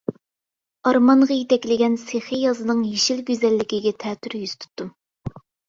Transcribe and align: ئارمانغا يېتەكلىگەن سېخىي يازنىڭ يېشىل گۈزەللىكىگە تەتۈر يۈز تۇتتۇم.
ئارمانغا 0.91 1.37
يېتەكلىگەن 1.39 1.99
سېخىي 2.05 2.41
يازنىڭ 2.47 2.83
يېشىل 2.95 3.23
گۈزەللىكىگە 3.31 3.95
تەتۈر 4.07 4.39
يۈز 4.43 4.59
تۇتتۇم. 4.61 4.93